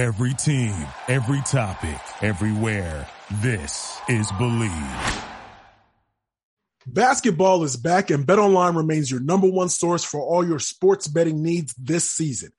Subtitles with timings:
[0.00, 0.74] Every team,
[1.08, 3.06] every topic, everywhere.
[3.42, 5.24] This is Bleav.
[6.86, 11.42] Basketball is back and BetOnline remains your number one source for all your sports betting
[11.42, 12.50] needs this season.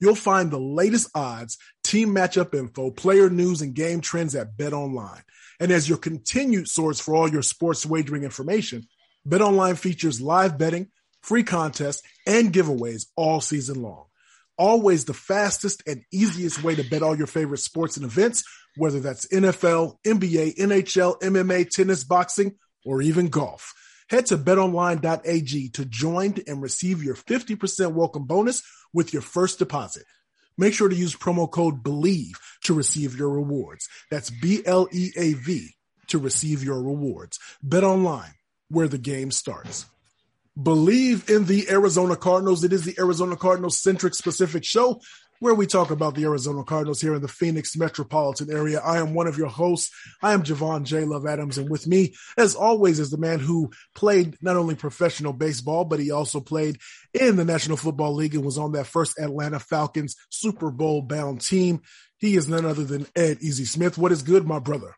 [0.00, 5.22] You'll find the latest odds, team matchup info, player news, and game trends at BetOnline.
[5.60, 8.88] And as your continued source for all your sports wagering information,
[9.28, 10.88] BetOnline features live betting,
[11.20, 14.06] free contests, and giveaways all season long.
[14.58, 18.42] Always the fastest and easiest way to bet all your favorite sports and events,
[18.76, 23.74] whether that's NFL, NBA, NHL, MMA, tennis, boxing, or even golf.
[24.08, 30.04] Head to betonline.ag to join and receive your 50% welcome bonus with your first deposit.
[30.56, 32.32] Make sure to use promo code BLEAV
[32.64, 33.88] to receive your rewards.
[34.10, 35.74] That's B L E A V
[36.08, 37.38] to receive your rewards.
[37.62, 38.32] Bet online,
[38.68, 39.86] where the game starts.
[40.58, 42.64] Bleav in the Arizona Cardinals.
[42.64, 45.00] It is the Arizona Cardinals centric specific show
[45.40, 48.80] where we talk about the Arizona Cardinals here in the Phoenix metropolitan area.
[48.80, 49.90] I am one of your hosts.
[50.22, 51.04] I am Javon J.
[51.04, 55.34] Love Adams, and with me, as always, is the man who played not only professional
[55.34, 56.78] baseball, but he also played
[57.12, 61.42] in the National Football League and was on that first Atlanta Falcons Super Bowl bound
[61.42, 61.82] team.
[62.18, 63.98] He is none other than Ed Easy Smith.
[63.98, 64.96] What is good, my brother?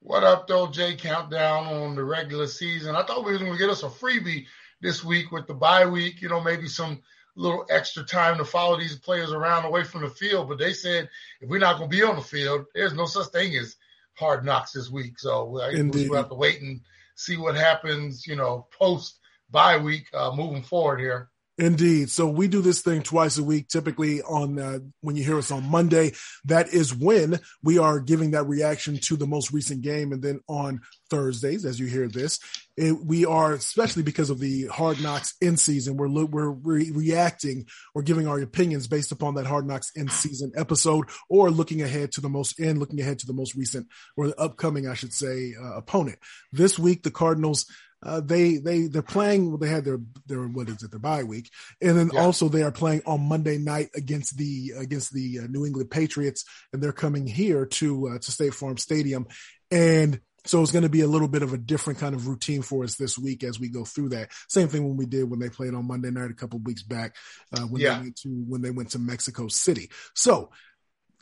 [0.00, 0.96] What up, though, Jay?
[0.96, 2.94] Countdown on the regular season.
[2.94, 4.46] I thought we were going to get us a freebie
[4.80, 7.02] this week with the bye week, you know, maybe some–
[7.36, 10.48] little extra time to follow these players around away from the field.
[10.48, 11.08] But they said
[11.40, 13.76] if we're not going to be on the field, there's no such thing as
[14.14, 15.18] hard knocks this week.
[15.18, 16.80] So we'll have to wait and
[17.16, 19.18] see what happens, you know, post
[19.50, 21.28] bye week uh, moving forward here.
[21.56, 22.10] Indeed.
[22.10, 25.52] So we do this thing twice a week, typically on uh, when you hear us
[25.52, 26.12] on Monday.
[26.46, 30.12] That is when we are giving that reaction to the most recent game.
[30.12, 32.40] And then on Thursdays, as you hear this,
[32.76, 37.66] it, we are, especially because of the hard knocks in season, we're, we're re- reacting
[37.94, 42.10] or giving our opinions based upon that hard knocks in season episode or looking ahead
[42.12, 45.12] to the most and looking ahead to the most recent or the upcoming, I should
[45.12, 46.18] say, uh, opponent.
[46.50, 47.66] This week, the Cardinals
[48.04, 49.58] uh, they they they're playing.
[49.58, 51.50] They had their their what is it their bye week,
[51.80, 52.20] and then yeah.
[52.20, 56.44] also they are playing on Monday night against the against the uh, New England Patriots,
[56.72, 59.26] and they're coming here to uh, to State Farm Stadium,
[59.70, 62.62] and so it's going to be a little bit of a different kind of routine
[62.62, 64.30] for us this week as we go through that.
[64.48, 67.16] Same thing when we did when they played on Monday night a couple weeks back
[67.56, 67.94] uh, when yeah.
[67.94, 69.90] they went to when they went to Mexico City.
[70.14, 70.50] So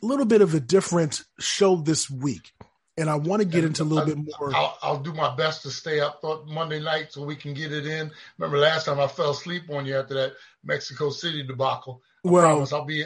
[0.01, 2.51] a little bit of a different show this week
[2.97, 4.55] and I want to get into a little bit more.
[4.55, 7.87] I'll, I'll, do my best to stay up Monday night so we can get it
[7.87, 8.11] in.
[8.37, 10.33] Remember last time I fell asleep on you after that
[10.63, 12.01] Mexico City debacle.
[12.25, 13.05] I well, promise I'll be.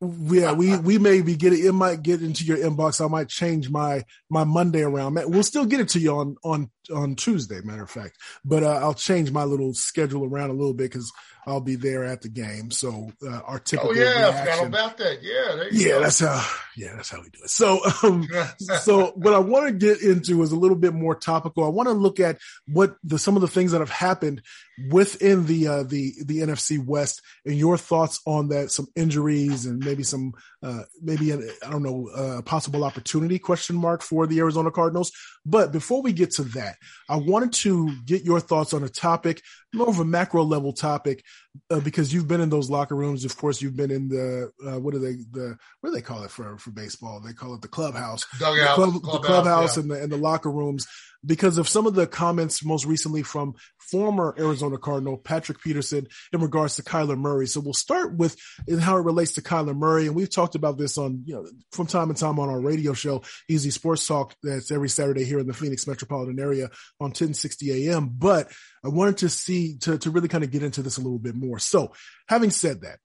[0.00, 3.04] yeah, we we may be getting it might get into your inbox.
[3.04, 5.18] I might change my my Monday around.
[5.26, 8.16] We'll still get it to you on on on Tuesday, matter of fact.
[8.44, 11.12] But uh, I'll change my little schedule around a little bit because
[11.48, 12.70] I'll be there at the game.
[12.70, 13.90] So uh, our typical.
[13.90, 15.22] Oh yeah, reaction, I forgot about that.
[15.22, 16.00] Yeah, yeah, go.
[16.02, 16.46] that's how.
[16.76, 17.50] Yeah, that's how we do it.
[17.50, 18.28] So, um,
[18.58, 21.64] so what I want to get into is a little bit more topical.
[21.64, 24.42] I want to look at what the some of the things that have happened
[24.90, 28.70] within the uh, the the NFC West and your thoughts on that.
[28.70, 34.02] Some injuries and maybe some uh, maybe I don't know a possible opportunity question mark
[34.02, 35.12] for the Arizona Cardinals.
[35.46, 36.76] But before we get to that,
[37.08, 39.42] I wanted to get your thoughts on a topic,
[39.72, 41.24] more of a macro level topic,
[41.70, 43.24] uh, because you've been in those locker rooms.
[43.24, 46.24] Of course, you've been in the uh, what do they the what do they call
[46.24, 47.20] it for for baseball?
[47.20, 49.82] They call it the clubhouse, Dugout, the, club, clubhouse, the clubhouse, yeah.
[49.82, 50.86] and the and the locker rooms
[51.24, 56.40] because of some of the comments most recently from former Arizona Cardinal Patrick Peterson in
[56.40, 57.46] regards to Kyler Murray.
[57.46, 58.36] So we'll start with
[58.80, 60.06] how it relates to Kyler Murray.
[60.06, 62.92] And we've talked about this on, you know, from time to time on our radio
[62.92, 66.64] show, Easy Sports Talk, that's every Saturday here in the Phoenix metropolitan area
[67.00, 68.08] on 1060 AM.
[68.08, 68.52] But
[68.84, 71.34] I wanted to see, to, to really kind of get into this a little bit
[71.34, 71.58] more.
[71.58, 71.92] So
[72.28, 72.98] having said that,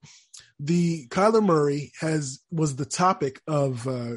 [0.60, 4.16] the Kyler Murray has was the topic of uh,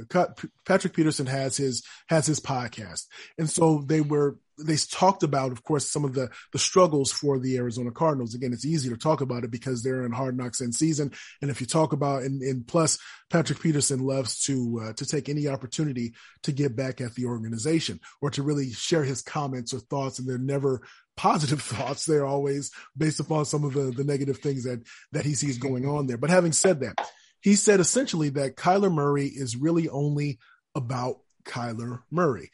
[0.64, 3.06] Patrick Peterson has his has his podcast,
[3.38, 7.38] and so they were they talked about, of course, some of the the struggles for
[7.38, 8.34] the Arizona Cardinals.
[8.34, 11.12] Again, it's easy to talk about it because they're in hard knocks in season,
[11.42, 12.98] and if you talk about and, and plus
[13.30, 16.14] Patrick Peterson loves to uh, to take any opportunity
[16.44, 20.28] to get back at the organization or to really share his comments or thoughts, and
[20.28, 20.82] they're never
[21.16, 22.04] positive thoughts.
[22.04, 24.82] They're always based upon some of the, the negative things that,
[25.12, 26.18] that he sees going on there.
[26.18, 26.96] But having said that,
[27.40, 30.38] he said essentially that Kyler Murray is really only
[30.74, 32.50] about Kyler Murray.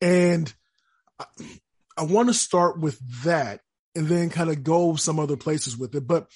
[0.00, 0.52] And
[1.18, 1.24] I,
[1.98, 3.60] I want to start with that
[3.94, 6.06] and then kind of go some other places with it.
[6.06, 6.28] But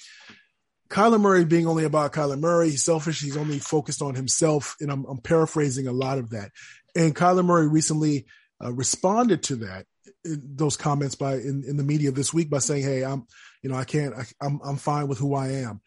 [0.89, 3.21] Kyler Murray being only about Kyler Murray, he's selfish.
[3.21, 4.75] He's only focused on himself.
[4.81, 6.51] And I'm, I'm paraphrasing a lot of that.
[6.95, 8.25] And Kyler Murray recently
[8.61, 9.85] uh, responded to that
[10.23, 13.25] those comments by in, in the media this week by saying, "Hey, I'm,
[13.61, 15.81] you know, I can't, I, I'm, I'm fine with who I am."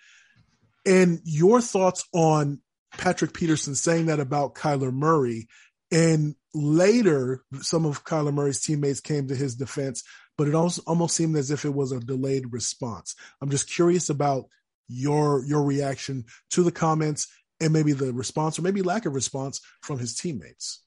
[0.86, 2.60] And your thoughts on
[2.96, 5.48] Patrick Peterson saying that about Kyler Murray.
[5.90, 10.02] And later, some of Kyler Murray's teammates came to his defense,
[10.36, 13.14] but it also almost seemed as if it was a delayed response.
[13.40, 14.46] I'm just curious about
[14.88, 17.28] your your reaction to the comments
[17.60, 20.83] and maybe the response or maybe lack of response from his teammates.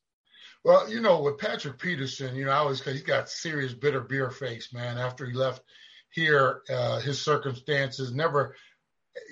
[0.67, 4.29] Well, you know, with Patrick Peterson, you know, I always he's got serious bitter beer
[4.29, 4.97] face, man.
[4.97, 5.61] After he left
[6.09, 8.53] here, uh, his circumstances never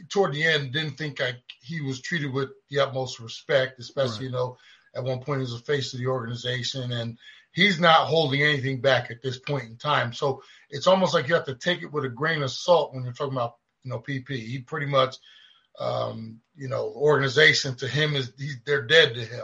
[0.08, 4.22] toward the end didn't think I, he was treated with the utmost respect, especially right.
[4.28, 4.56] you know
[4.96, 7.18] at one point he was the face of the organization, and
[7.52, 10.14] he's not holding anything back at this point in time.
[10.14, 13.04] So it's almost like you have to take it with a grain of salt when
[13.04, 14.30] you're talking about you know PP.
[14.38, 15.18] He pretty much
[15.82, 19.44] um, you know organization to him is he's, they're dead to him,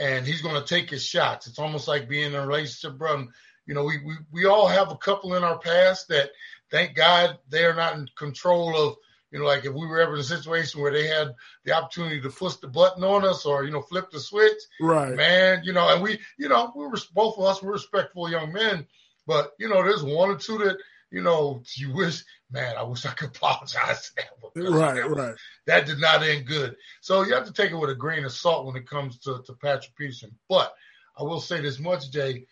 [0.00, 1.46] and he's going to take his shots.
[1.46, 3.28] It's almost like being in a relationship, bro.
[3.66, 6.30] You know, we, we we all have a couple in our past that,
[6.70, 8.96] thank God, they are not in control of
[9.30, 12.20] you know, like if we were ever in a situation where they had the opportunity
[12.20, 15.72] to push the button on us or, you know, flip the switch, right, man, you
[15.72, 18.86] know, and we, you know, we were both of us were respectful young men,
[19.28, 20.78] but you know, there's one or two that,
[21.10, 24.72] you know, you wish, man, I wish I could apologize to them.
[24.72, 25.34] Right, that, right.
[25.66, 26.76] That did not end good.
[27.00, 29.42] So you have to take it with a grain of salt when it comes to,
[29.46, 30.36] to Patrick Peterson.
[30.48, 30.72] But
[31.18, 32.46] I will say this much, Jay,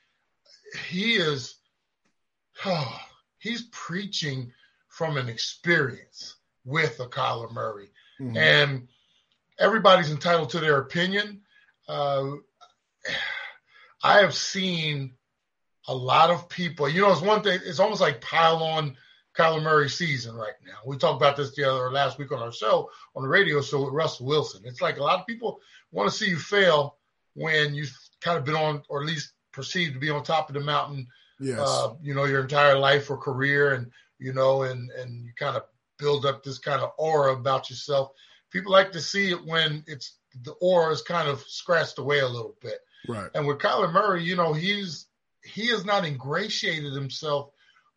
[0.89, 1.57] he is,
[2.65, 3.01] oh,
[3.39, 4.53] he's preaching
[4.89, 7.91] from an experience with a Kyler Murray.
[8.21, 8.37] Mm-hmm.
[8.37, 8.89] And
[9.59, 11.43] everybody's entitled to their opinion.
[11.89, 12.25] Uh,
[14.03, 15.15] I have seen
[15.89, 18.97] a lot of people, you know, it's one thing, it's almost like pile on
[19.37, 20.79] Kyler Murray season right now.
[20.87, 23.85] We talked about this the other last week on our show, on the radio show
[23.85, 24.63] with Russell Wilson.
[24.65, 26.97] It's like a lot of people want to see you fail
[27.35, 30.55] when you've kind of been on, or at least perceived to be on top of
[30.55, 31.07] the mountain,
[31.41, 31.59] yes.
[31.59, 33.75] uh, you know, your entire life or career.
[33.75, 35.63] And, you know, and, and you kind of
[35.99, 38.11] build up this kind of aura about yourself.
[38.51, 42.29] People like to see it when it's the aura is kind of scratched away a
[42.29, 42.79] little bit.
[43.09, 43.31] Right.
[43.35, 45.07] And with Kyler Murray, you know, he's
[45.49, 47.51] he has not ingratiated himself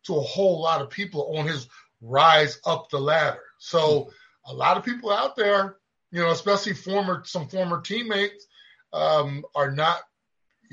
[0.04, 1.68] to a whole lot of people on his
[2.00, 3.42] rise up the ladder.
[3.58, 4.10] So
[4.46, 5.76] a lot of people out there,
[6.10, 8.46] you know, especially former some former teammates,
[8.92, 10.00] um, are not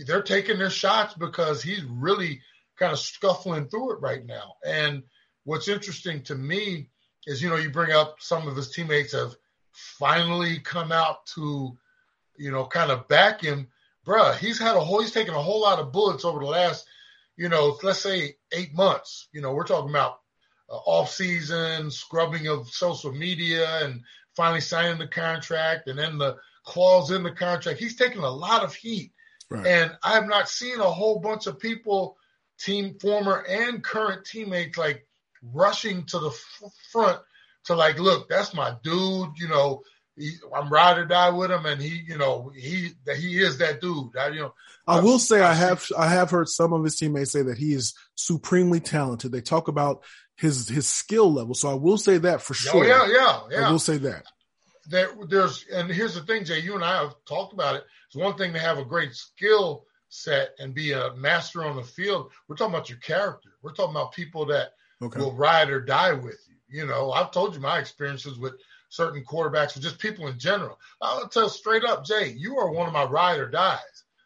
[0.05, 2.41] they're taking their shots because he's really
[2.77, 4.53] kind of scuffling through it right now.
[4.65, 5.03] And
[5.43, 6.89] what's interesting to me
[7.27, 9.35] is you know you bring up some of his teammates have
[9.73, 11.77] finally come out to
[12.37, 13.67] you know kind of back him
[14.05, 16.85] bruh he's had a whole he's taken a whole lot of bullets over the last
[17.37, 20.19] you know let's say eight months you know we're talking about
[20.69, 24.01] uh, off season scrubbing of social media and
[24.35, 28.63] finally signing the contract and then the clause in the contract he's taken a lot
[28.63, 29.11] of heat
[29.49, 29.65] right.
[29.65, 32.17] and i have not seen a whole bunch of people
[32.59, 35.07] team former and current teammates like
[35.41, 37.19] rushing to the f- front
[37.65, 39.37] to like, look, that's my dude.
[39.37, 39.83] You know,
[40.19, 43.79] he, I'm ride or die with him, and he, you know, he he is that
[43.79, 44.15] dude.
[44.17, 44.53] I, you know,
[44.85, 47.73] I will say I have I have heard some of his teammates say that he
[47.73, 49.31] is supremely talented.
[49.31, 50.03] They talk about
[50.35, 52.83] his his skill level, so I will say that for oh, sure.
[52.83, 53.67] Oh yeah, yeah, yeah.
[53.67, 54.25] I will say that.
[54.89, 56.59] There, there's and here's the thing, Jay.
[56.59, 57.83] You and I have talked about it.
[58.07, 61.83] It's one thing to have a great skill set and be a master on the
[61.83, 62.31] field.
[62.47, 63.51] We're talking about your character.
[63.61, 65.19] We're talking about people that okay.
[65.19, 66.81] will ride or die with you.
[66.81, 68.53] You know, I've told you my experiences with
[68.89, 70.79] certain quarterbacks or just people in general.
[71.01, 73.79] I'll tell straight up, Jay, you are one of my ride or dies.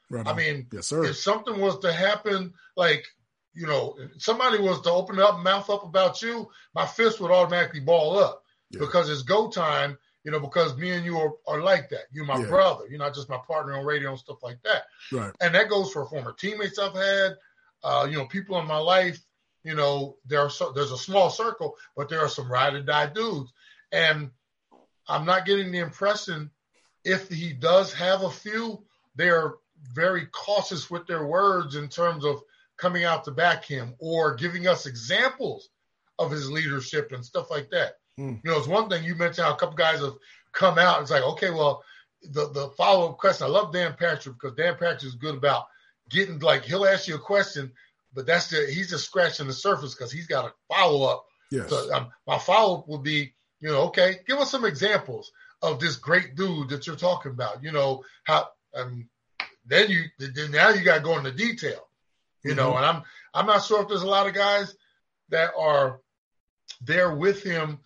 [0.10, 1.05] Right I mean, yes, sir.
[1.05, 3.05] if something was to happen, like,
[3.53, 7.79] you know, somebody was to open up, mouth up about you, my fist would automatically
[7.79, 8.79] ball up yeah.
[8.79, 12.05] because it's go time, you know, because me and you are, are like that.
[12.12, 12.48] You're my yeah.
[12.48, 12.86] brother.
[12.89, 14.84] You're not just my partner on radio and stuff like that.
[15.12, 15.32] Right.
[15.41, 17.38] And that goes for former teammates I've had,
[17.84, 19.20] uh, you know, people in my life
[19.63, 22.82] you know, there are so, there's a small circle, but there are some ride or
[22.82, 23.51] die dudes.
[23.91, 24.32] And
[25.07, 26.51] I'm not getting the impression
[27.03, 28.83] if he does have a few,
[29.15, 29.53] they're
[29.93, 32.41] very cautious with their words in terms of
[32.77, 35.69] coming out to back him or giving us examples
[36.17, 37.95] of his leadership and stuff like that.
[38.19, 38.39] Mm.
[38.43, 40.15] You know, it's one thing you mentioned how a couple guys have
[40.53, 41.01] come out.
[41.01, 41.83] It's like, okay, well,
[42.22, 43.48] the the follow up question.
[43.48, 45.65] I love Dan Patrick because Dan Patrick is good about
[46.10, 47.72] getting like he'll ask you a question
[48.13, 51.25] but that's the he's just scratching the surface because he's got a follow up.
[51.51, 51.69] Yes.
[51.69, 53.33] So um, my follow up would be,
[53.63, 57.63] you know, okay, give us some examples of this great dude that you're talking about.
[57.63, 59.08] You know how, um,
[59.65, 61.88] then you then now you got to go into detail.
[62.43, 62.60] You mm-hmm.
[62.60, 63.03] know, and I'm
[63.34, 64.75] I'm not sure if there's a lot of guys
[65.29, 66.01] that are
[66.82, 67.79] there with him.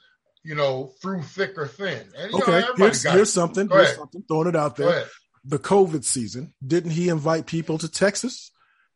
[0.44, 2.08] You know, through thick or thin.
[2.18, 3.68] And, okay, know, here's, here's something.
[3.70, 4.24] Here's something.
[4.28, 5.06] Throwing it out there.
[5.44, 6.54] The COVID season.
[6.66, 8.52] Didn't he invite people to Texas?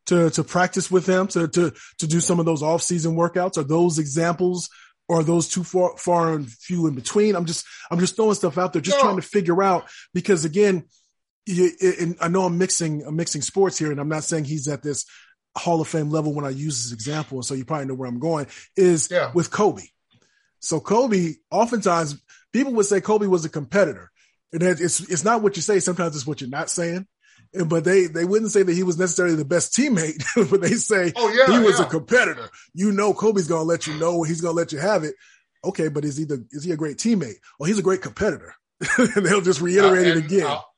[0.08, 3.58] to to practice with them to to to do some of those off season workouts?
[3.60, 4.70] Are those examples
[5.12, 7.36] or are those too far, far and few in between?
[7.36, 9.04] I'm just, I'm just throwing stuff out there, just no.
[9.04, 10.86] trying to figure out because again,
[11.46, 14.70] you, and I know I'm mixing, I'm mixing sports here and I'm not saying he's
[14.70, 15.06] at this
[15.58, 17.40] Hall of Fame level when I use this example.
[17.40, 19.34] And so you probably know where I'm going is yeah.
[19.34, 19.84] with Kobe.
[20.60, 24.12] So Kobe, oftentimes people would say Kobe was a competitor.
[24.54, 25.82] And it's, it's not what you say.
[25.82, 27.06] Sometimes it's what you're not saying.
[27.66, 31.12] But they, they wouldn't say that he was necessarily the best teammate, but they say
[31.16, 31.86] oh, yeah, he was yeah.
[31.86, 32.50] a competitor.
[32.74, 35.16] You know, Kobe's going to let you know he's going to let you have it.
[35.64, 35.90] Okay.
[35.90, 37.36] But is he the, is he a great teammate?
[37.60, 38.56] Well, he's a great competitor.
[38.98, 40.48] and they'll just reiterate uh, it again.
[40.48, 40.74] I'll,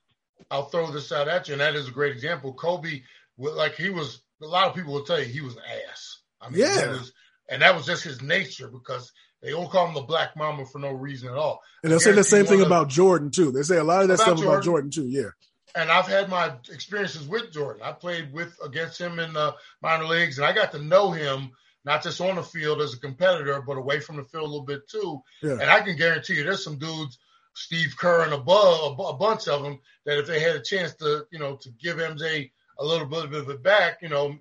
[0.50, 1.54] I'll throw this out at you.
[1.54, 2.54] And that is a great example.
[2.54, 3.02] Kobe,
[3.38, 6.22] like he was, a lot of people will tell you he was an ass.
[6.42, 6.90] I mean, yeah.
[6.90, 7.14] Was,
[7.50, 9.12] and that was just his nature because
[9.42, 11.62] they don't call him the Black Mamba for no reason at all.
[11.84, 13.52] And they'll say the same thing about Jordan too.
[13.52, 15.06] They say a lot of that stuff Jordan, about Jordan too.
[15.06, 15.30] Yeah.
[15.76, 17.82] And I've had my experiences with Jordan.
[17.84, 21.52] I played with against him in the minor leagues, and I got to know him
[21.86, 24.66] not just on the field as a competitor, but away from the field a little
[24.66, 25.22] bit too.
[25.42, 25.54] Yeah.
[25.54, 27.18] And I can guarantee you, there's some dudes,
[27.56, 31.26] Steve Kerr and above, a, bunch of them, that if they had a chance to,
[31.32, 34.36] you know, to give MJ a little bit of it back, you know,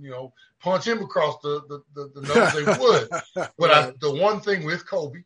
[0.00, 3.08] you know, punch him across the the, the, the nose, they would.
[3.34, 3.88] But right.
[3.88, 5.24] I, the one thing with Kobe,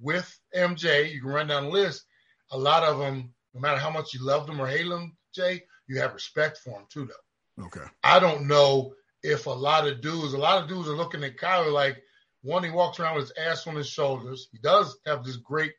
[0.00, 2.04] with MJ, you can run down the list.
[2.52, 5.62] A lot of them, no matter how much you love them or hate them, Jay,
[5.88, 7.64] you have respect for them too, though.
[7.64, 7.86] Okay.
[8.04, 11.38] I don't know if a lot of dudes, a lot of dudes are looking at
[11.38, 12.02] Kyler like
[12.42, 14.48] one, he walks around with his ass on his shoulders.
[14.52, 15.72] He does have this great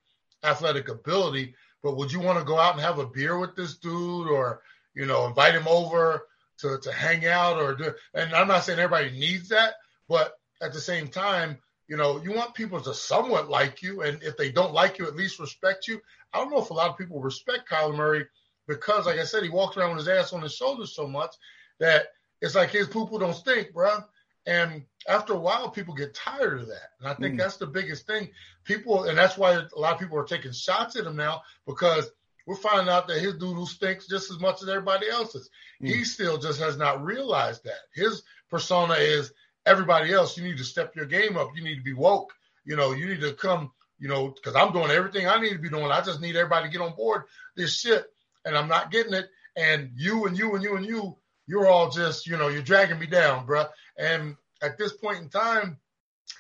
[0.43, 1.53] athletic ability,
[1.84, 4.62] but would you want to go out and have a beer with this dude or
[4.98, 6.27] you know, invite him over
[6.60, 9.75] to, to hang out or do, and I'm not saying everybody needs that,
[10.10, 14.01] but at the same time, you know, you want people to somewhat like you.
[14.01, 16.01] And if they don't like you, at least respect you.
[16.34, 18.25] I don't know if a lot of people respect Kyler Murray
[18.67, 21.34] because, like I said, he walks around with his ass on his shoulders so much
[21.79, 22.08] that
[22.41, 24.00] it's like his poo poo don't stink, bro.
[24.46, 26.89] And after a while, people get tired of that.
[27.00, 27.38] And I think mm.
[27.38, 28.29] that's the biggest thing.
[28.63, 32.10] People, and that's why a lot of people are taking shots at him now because
[32.46, 35.50] we're finding out that his doodle stinks just as much as everybody else's.
[35.82, 35.88] Mm.
[35.89, 37.79] He still just has not realized that.
[37.94, 39.34] His persona is
[39.68, 40.38] everybody else.
[40.38, 41.50] You need to step your game up.
[41.56, 42.34] You need to be woke.
[42.66, 45.60] You know, you need to come, you know, because I'm doing everything I need to
[45.60, 45.92] be doing.
[45.92, 47.24] I just need everybody to get on board
[47.56, 48.06] this shit.
[48.46, 49.30] And I'm not getting it.
[49.56, 53.00] And you and you and you and you, you're all just, you know, you're dragging
[53.00, 53.70] me down, bruh.
[53.98, 55.78] And at this point in time,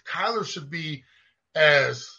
[0.07, 1.03] Kyler should be
[1.55, 2.09] as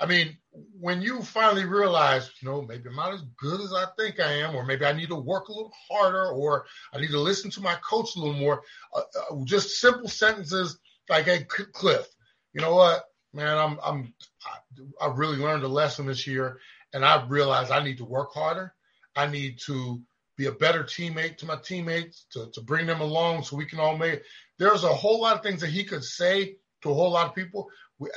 [0.00, 0.36] I mean,
[0.78, 4.32] when you finally realize, you know, maybe I'm not as good as I think I
[4.32, 7.50] am, or maybe I need to work a little harder, or I need to listen
[7.52, 8.62] to my coach a little more,
[8.94, 12.06] uh, uh, just simple sentences like, "Hey, Cliff,
[12.52, 16.58] you know what, man, I'm, I'm, I, I really learned a lesson this year,
[16.92, 18.74] and I realized I need to work harder.
[19.14, 20.02] I need to
[20.36, 23.80] be a better teammate to my teammates, to, to bring them along so we can
[23.80, 24.22] all make.
[24.58, 27.34] There's a whole lot of things that he could say to a whole lot of
[27.34, 27.68] people,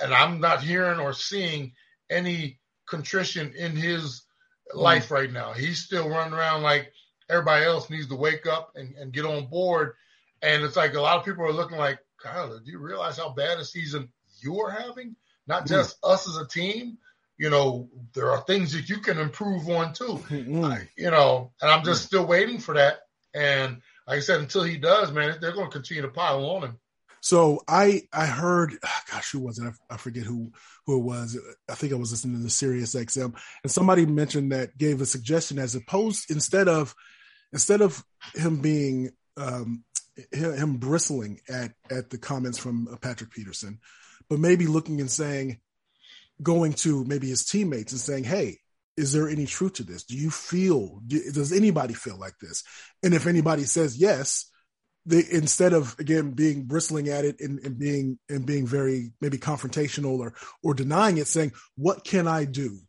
[0.04, 1.74] and I'm not hearing or seeing
[2.10, 4.24] any contrition in his
[4.74, 4.80] mm.
[4.82, 5.54] life right now.
[5.54, 6.92] He's still running around like
[7.30, 9.94] everybody else needs to wake up and, and get on board.
[10.42, 13.30] And it's like a lot of people are looking like, Kyler, do you realize how
[13.30, 14.10] bad a season
[14.42, 15.16] you are having?
[15.48, 15.70] Not mm.
[15.70, 16.12] just mm.
[16.12, 16.98] us as a team.
[17.38, 20.20] You know, there are things that you can improve on too.
[20.30, 20.88] Mm.
[20.98, 22.08] you know, and I'm just mm.
[22.08, 23.00] still waiting for that.
[23.34, 26.64] And like I said, until he does, man, they're going to continue to pile on
[26.64, 26.80] him.
[27.22, 28.78] So I I heard,
[29.12, 29.66] gosh, who was it?
[29.66, 30.52] I, I, forget who
[30.86, 31.38] who it was.
[31.70, 35.06] I think I was listening to the Sirius XM, and somebody mentioned that gave a
[35.06, 36.96] suggestion as opposed instead of
[37.52, 38.04] instead of
[38.36, 39.84] him being um,
[40.32, 43.80] him bristling at at the comments from Patrick Peterson,
[44.30, 45.60] but maybe looking and saying,
[46.42, 48.60] going to maybe his teammates and saying, "Hey,
[48.96, 50.04] is there any truth to this?
[50.04, 51.02] Do you feel?
[51.08, 52.64] Does anybody feel like this?
[53.04, 54.46] And if anybody says yes."
[55.10, 59.38] They instead of again being bristling at it and, and being and being very maybe
[59.38, 62.80] confrontational or or denying it, saying, "What can I do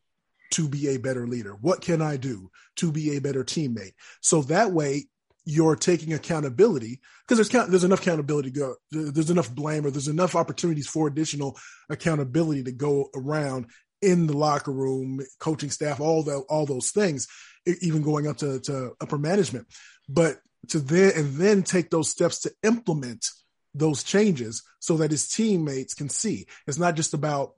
[0.52, 1.56] to be a better leader?
[1.60, 5.08] What can I do to be a better teammate?" So that way,
[5.44, 10.08] you're taking accountability because there's count, there's enough accountability go there's enough blame or there's
[10.08, 11.58] enough opportunities for additional
[11.88, 13.66] accountability to go around
[14.02, 17.28] in the locker room, coaching staff, all the all those things,
[17.66, 19.66] even going up to, to upper management.
[20.08, 23.26] But to then and then take those steps to implement
[23.74, 26.46] those changes so that his teammates can see.
[26.66, 27.52] It's not just about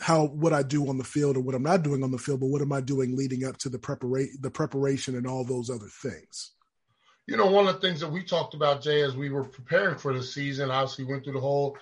[0.00, 2.40] how what I do on the field or what I'm not doing on the field,
[2.40, 5.70] but what am I doing leading up to the preparation, the preparation, and all those
[5.70, 6.52] other things.
[7.26, 9.96] You know, one of the things that we talked about, Jay, as we were preparing
[9.96, 11.76] for the season, obviously went through the whole,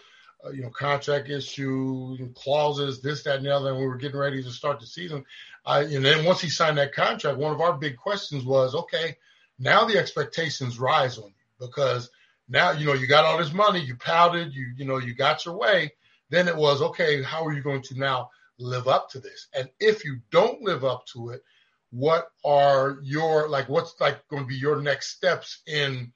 [0.44, 4.18] uh, you know, contract issue, clauses, this, that, and the other, and we were getting
[4.18, 5.24] ready to start the season.
[5.64, 9.16] And then once he signed that contract, one of our big questions was, okay,
[9.58, 12.10] now the expectations rise on you because
[12.48, 15.44] now you know you got all this money, you pouted, you you know you got
[15.44, 15.92] your way.
[16.30, 17.22] then it was okay.
[17.22, 19.48] How are you going to now live up to this?
[19.54, 21.42] And if you don't live up to it,
[21.90, 23.68] what are your like?
[23.68, 26.12] What's like going to be your next steps in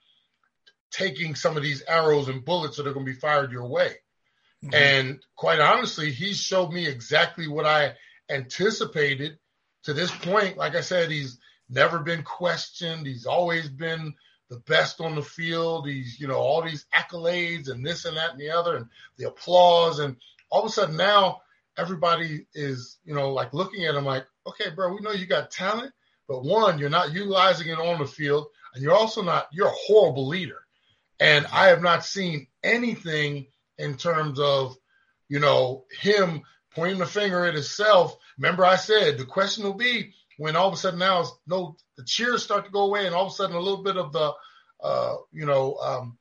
[0.91, 3.97] taking some of these arrows and bullets that are going to be fired your way?
[4.65, 4.75] Mm-hmm.
[4.75, 7.95] And quite honestly, he showed me exactly what I
[8.31, 9.39] anticipated
[9.85, 10.57] to this point.
[10.57, 11.39] Like I said, he's
[11.69, 13.07] never been questioned.
[13.07, 14.15] He's always been
[14.49, 15.89] the best on the field.
[15.89, 19.29] He's, you know, all these accolades and this and that and the other and the
[19.29, 19.99] applause.
[19.99, 20.17] And
[20.51, 21.41] all of a sudden now
[21.79, 25.51] everybody is, you know, like looking at him like, okay, bro, we know you got
[25.51, 25.93] talent,
[26.29, 28.47] but one, you're not utilizing it on the field.
[28.75, 30.61] And you're also not, you're a horrible leader.
[31.21, 33.47] And I have not seen anything
[33.79, 34.77] in terms of,
[35.29, 36.43] you know, him
[36.75, 38.17] pointing the finger at himself.
[38.39, 42.03] Remember, I said the question will be when all of a sudden now no the
[42.03, 44.33] cheers start to go away, and all of a sudden a little bit of the,
[44.83, 46.19] uh, you know, um,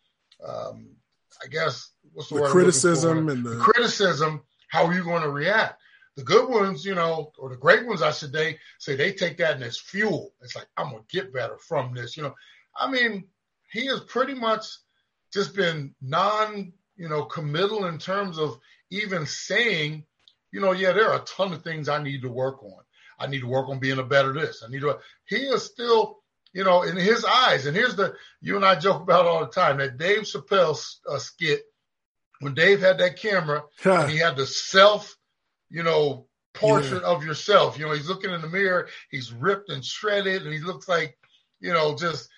[0.48, 0.96] um,
[1.44, 3.50] I guess what's the, the word criticism and the...
[3.50, 4.44] the criticism.
[4.70, 5.82] How are you going to react?
[6.18, 9.38] The good ones, you know, or the great ones, I should say, say they take
[9.38, 10.34] that and it's fuel.
[10.42, 12.16] It's like I'm gonna get better from this.
[12.16, 12.36] You know,
[12.78, 13.28] I mean,
[13.72, 14.66] he has pretty much
[15.34, 18.60] just been non, you know, committal in terms of
[18.92, 20.06] even saying,
[20.52, 22.84] you know, yeah, there are a ton of things I need to work on.
[23.22, 24.64] I need to work on being a better this.
[24.66, 25.00] I need to.
[25.26, 26.20] He is still,
[26.54, 27.66] you know, in his eyes.
[27.66, 30.78] And here's the you and I joke about all the time that Dave Chappelle
[31.10, 31.64] uh, skit
[32.40, 34.02] when Dave had that camera huh.
[34.02, 35.16] and he had the self,
[35.70, 37.08] you know, portrait yeah.
[37.08, 37.78] of yourself.
[37.78, 41.18] You know, he's looking in the mirror, he's ripped and shredded, and he looks like,
[41.60, 42.30] you know, just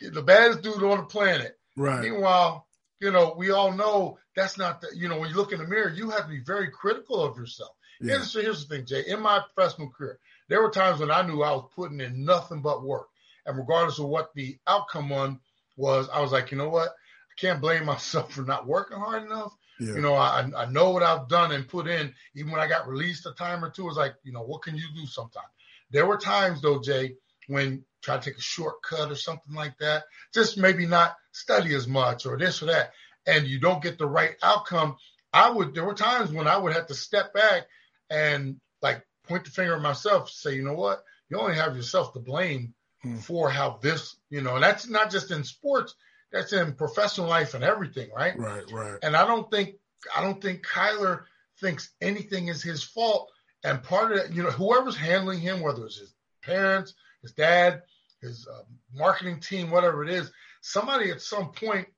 [0.00, 1.56] the baddest dude on the planet.
[1.76, 2.02] Right.
[2.02, 2.66] Meanwhile,
[3.00, 5.66] you know, we all know that's not the, you know, when you look in the
[5.66, 7.70] mirror, you have to be very critical of yourself.
[8.04, 8.14] Yeah.
[8.16, 9.04] Here's, here's the thing, Jay.
[9.06, 10.18] In my professional career,
[10.48, 13.08] there were times when I knew I was putting in nothing but work.
[13.46, 15.40] And regardless of what the outcome on
[15.76, 16.88] was, I was like, you know what?
[16.88, 19.52] I can't blame myself for not working hard enough.
[19.80, 19.94] Yeah.
[19.94, 22.14] You know, I I know what I've done and put in.
[22.36, 24.76] Even when I got released a time or two, it's like, you know, what can
[24.76, 25.48] you do sometimes?
[25.90, 27.16] There were times though, Jay,
[27.48, 31.88] when try to take a shortcut or something like that, just maybe not study as
[31.88, 32.92] much or this or that,
[33.26, 34.96] and you don't get the right outcome.
[35.32, 37.66] I would there were times when I would have to step back
[38.10, 42.12] and like point the finger at myself, say, you know what, you only have yourself
[42.12, 43.16] to blame hmm.
[43.16, 45.94] for how this, you know, and that's not just in sports,
[46.32, 48.38] that's in professional life and everything, right?
[48.38, 48.98] Right, right.
[49.02, 49.76] And I don't think
[50.14, 51.22] I don't think Kyler
[51.60, 53.30] thinks anything is his fault.
[53.62, 57.82] And part of that, you know, whoever's handling him, whether it's his parents, his dad,
[58.20, 58.62] his uh,
[58.92, 61.88] marketing team, whatever it is, somebody at some point,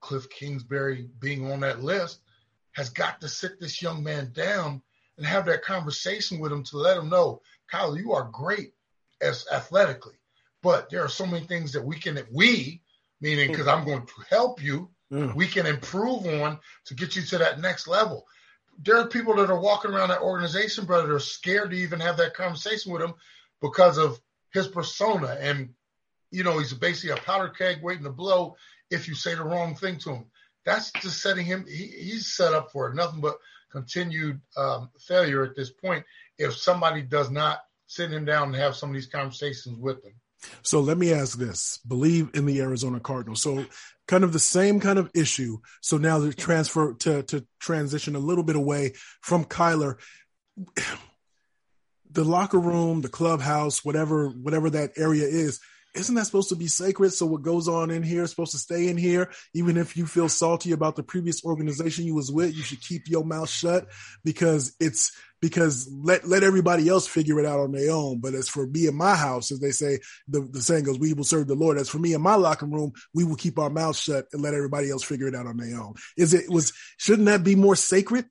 [0.00, 2.20] Cliff Kingsbury being on that list,
[2.72, 4.82] has got to sit this young man down
[5.18, 8.72] and have that conversation with him to let him know, Kyle, you are great
[9.20, 10.14] as athletically,
[10.62, 12.80] but there are so many things that we can, we,
[13.20, 15.32] meaning because I'm going to help you, yeah.
[15.34, 18.26] we can improve on to get you to that next level.
[18.80, 21.98] There are people that are walking around that organization, brother, that are scared to even
[21.98, 23.14] have that conversation with him
[23.60, 24.20] because of
[24.52, 25.36] his persona.
[25.40, 25.70] And,
[26.30, 28.56] you know, he's basically a powder keg waiting to blow
[28.88, 30.26] if you say the wrong thing to him.
[30.64, 33.38] That's just setting him, he, he's set up for nothing but
[33.70, 36.04] continued um, failure at this point
[36.38, 40.12] if somebody does not sit him down and have some of these conversations with him.
[40.62, 43.42] So let me ask this: Bleav in the Arizona Cardinals.
[43.42, 43.66] So
[44.06, 45.58] kind of the same kind of issue.
[45.80, 49.96] So now the transfer to to transition a little bit away from Kyler.
[52.10, 55.60] The locker room, the clubhouse, whatever whatever that area is,
[55.98, 57.12] isn't that supposed to be sacred?
[57.12, 59.30] So what goes on in here is supposed to stay in here.
[59.54, 63.08] Even if you feel salty about the previous organization you was with, you should keep
[63.08, 63.86] your mouth shut
[64.24, 68.20] because it's because let let everybody else figure it out on their own.
[68.20, 71.12] But as for me in my house, as they say, the, the saying goes, we
[71.12, 71.78] will serve the Lord.
[71.78, 74.54] As for me in my locker room, we will keep our mouths shut and let
[74.54, 75.94] everybody else figure it out on their own.
[76.16, 78.26] Is it was shouldn't that be more sacred?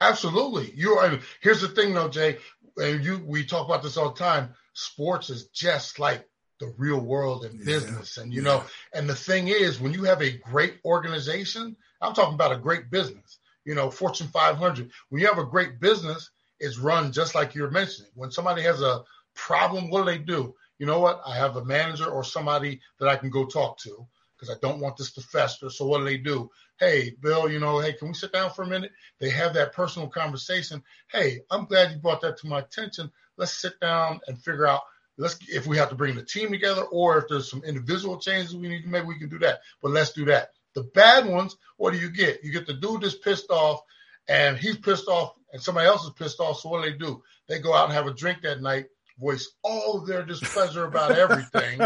[0.00, 0.72] Absolutely.
[0.74, 2.38] You are here's the thing though, Jay,
[2.76, 4.54] and you we talk about this all the time.
[4.74, 6.26] Sports is just like
[6.64, 8.16] the real world and business.
[8.16, 8.48] And you yeah.
[8.48, 12.58] know, and the thing is when you have a great organization, I'm talking about a
[12.58, 14.90] great business you know, Fortune 500.
[15.08, 18.10] When you have a great business, it's run just like you're mentioning.
[18.14, 19.02] When somebody has a
[19.34, 20.54] problem, what do they do?
[20.78, 21.22] You know what?
[21.26, 24.80] I have a manager or somebody that I can go talk to because I don't
[24.80, 25.70] want this to fester.
[25.70, 26.50] So what do they do?
[26.78, 28.90] Hey, Bill, you know, hey, can we sit down for a minute?
[29.20, 30.82] They have that personal conversation.
[31.10, 33.10] Hey, I'm glad you brought that to my attention.
[33.36, 34.82] Let's sit down and figure out
[35.16, 38.54] let's if we have to bring the team together or if there's some individual changes
[38.54, 39.60] we need to make, we can do that.
[39.82, 40.50] But let's do that.
[40.74, 42.42] The bad ones, what do you get?
[42.42, 43.80] You get the dude that's pissed off
[44.28, 46.60] and he's pissed off and somebody else is pissed off.
[46.60, 47.22] So what do they do?
[47.48, 48.86] They go out and have a drink that night,
[49.18, 51.80] voice all their displeasure about everything.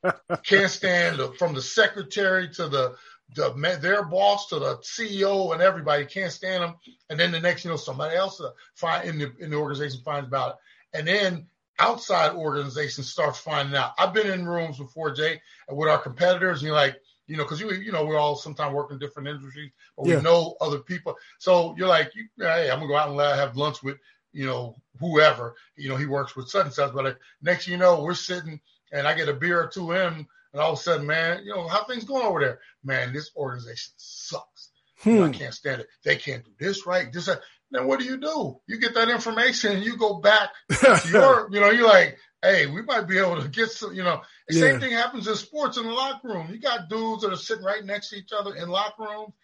[0.44, 2.96] Can't stand the, from the secretary to the
[3.34, 6.74] the, their boss to the CEO and everybody can't stand them.
[7.08, 10.02] And then the next, you know, somebody else uh, find in the in the organization
[10.04, 11.46] finds about it, and then
[11.78, 13.92] outside organizations starts finding out.
[13.98, 17.60] I've been in rooms before, Jay, with our competitors, and you're like, you know, because
[17.60, 20.16] you you know we're all sometimes working different industries, but yeah.
[20.16, 21.16] we know other people.
[21.38, 23.96] So you're like, hey, I'm gonna go out and have lunch with
[24.32, 25.54] you know whoever.
[25.76, 26.92] You know, he works with such and such.
[26.92, 28.60] But like, next, you know, we're sitting
[28.92, 31.54] and I get a beer or two in and all of a sudden, man, you
[31.54, 32.60] know, how things going over there?
[32.84, 34.70] Man, this organization sucks.
[34.98, 35.24] Hmm.
[35.24, 35.88] I can't stand it.
[36.04, 37.12] They can't do this right.
[37.12, 37.40] This, that.
[37.74, 38.60] Then what do you do?
[38.66, 42.66] You get that information and you go back to your, you know, you're like, hey,
[42.66, 44.60] we might be able to get some, you know, the yeah.
[44.60, 46.48] same thing happens in sports in the locker room.
[46.52, 49.34] You got dudes that are sitting right next to each other in locker rooms.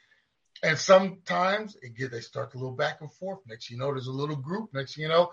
[0.62, 3.40] And sometimes it get, they start a little back and forth.
[3.46, 4.70] Next, you know, there's a little group.
[4.74, 5.32] Next, you know,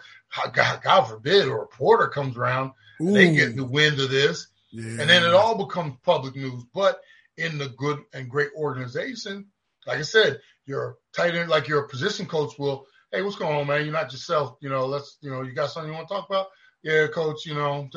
[0.53, 5.01] God, God forbid, a reporter comes around, they get the wind of this, yeah.
[5.01, 6.63] And then it all becomes public news.
[6.73, 6.99] But
[7.38, 9.47] in the good and great organization,
[9.88, 13.67] like I said, you're tight end, like your position coach will, hey, what's going on,
[13.67, 13.84] man?
[13.84, 14.58] You're not yourself.
[14.62, 16.47] You know, let's, you know, you got something you want to talk about?
[16.84, 17.89] Yeah, coach, you know,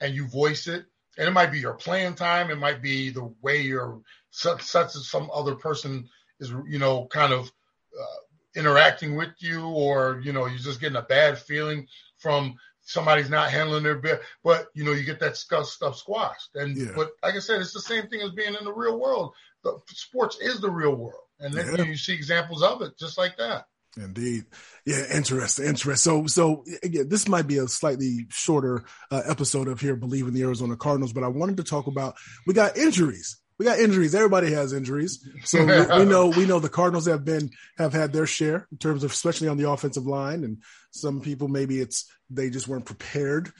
[0.00, 0.84] and you voice it.
[1.18, 2.50] And it might be your playing time.
[2.50, 6.08] It might be the way you're such, such as some other person
[6.40, 7.50] is, you know, kind of
[7.98, 8.20] uh,
[8.54, 11.86] interacting with you, or, you know, you're just getting a bad feeling
[12.18, 12.56] from
[12.86, 16.50] somebody's not handling their bit, but you know, you get that stuff, stuff squashed.
[16.54, 16.92] And yeah.
[16.94, 19.32] but like I said, it's the same thing as being in the real world.
[19.64, 21.84] The sports is the real world, and then yeah.
[21.84, 23.66] you, see examples of it just like that.
[23.96, 24.44] Indeed.
[24.84, 26.26] Yeah, interesting, interesting.
[26.26, 30.34] So, so again, this might be a slightly shorter uh, episode of here, Bleav in
[30.34, 32.14] the Arizona Cardinals, but I wanted to talk about
[32.46, 34.14] we got injuries we got injuries.
[34.14, 35.26] Everybody has injuries.
[35.44, 38.78] So we, we, know we know the Cardinals have been have had their share in
[38.78, 40.58] terms of especially on the offensive line, and
[40.90, 43.52] some people maybe it's they just weren't prepared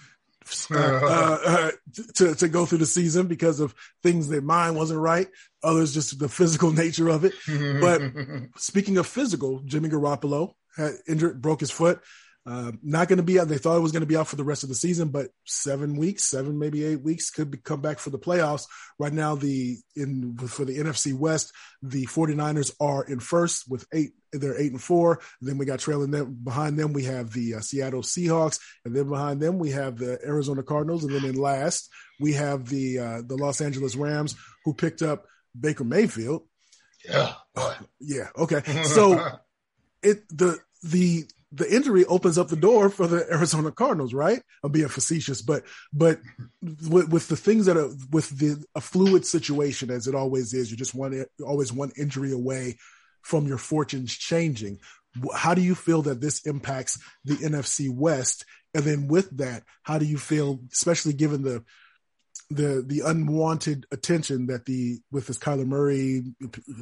[0.70, 1.70] uh, uh, uh,
[2.14, 5.28] to to go through the season because of things their mind wasn't right.
[5.62, 7.32] Others just the physical nature of it.
[7.80, 8.02] but
[8.60, 12.00] speaking of physical, Jimmy Garoppolo had injured, broke his foot.
[12.46, 13.48] Uh, not going to be out.
[13.48, 15.30] They thought it was going to be out for the rest of the season, but
[15.46, 18.68] seven weeks, seven maybe eight weeks could be, come back for the playoffs.
[19.00, 24.12] Right now, the in for the NFC West, the 49ers are in first with eight.
[24.32, 25.20] They're eight and four.
[25.40, 26.92] Then we got trailing them behind them.
[26.92, 31.02] We have the uh, Seattle Seahawks, and then behind them we have the Arizona Cardinals,
[31.02, 35.26] and then in last we have the uh, the Los Angeles Rams, who picked up
[35.58, 36.46] Baker Mayfield.
[37.04, 37.32] Yeah.
[37.98, 38.28] yeah.
[38.38, 38.62] Okay.
[38.84, 39.38] So
[40.02, 41.24] it the the
[41.56, 44.42] the injury opens up the door for the Arizona Cardinals, right?
[44.62, 46.20] I'm being facetious, but but
[46.88, 50.70] with, with the things that are with the a fluid situation as it always is,
[50.70, 52.76] you're just one always one injury away
[53.22, 54.78] from your fortunes changing.
[55.34, 58.44] How do you feel that this impacts the NFC West?
[58.74, 61.64] And then with that, how do you feel, especially given the
[62.50, 66.22] the the unwanted attention that the with this Kyler Murray,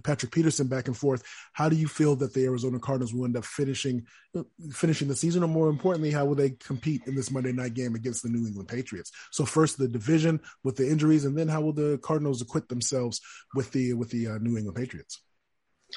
[0.02, 1.22] Patrick Peterson back and forth.
[1.54, 4.04] How do you feel that the Arizona Cardinals will end up finishing
[4.72, 7.94] finishing the season, or more importantly, how will they compete in this Monday night game
[7.94, 9.10] against the New England Patriots?
[9.30, 13.20] So first the division with the injuries, and then how will the Cardinals acquit themselves
[13.54, 15.22] with the with the uh, New England Patriots?